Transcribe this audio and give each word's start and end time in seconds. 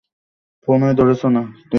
ফোনই 0.63 0.93
ধরছে 0.97 1.27
না। 1.35 1.41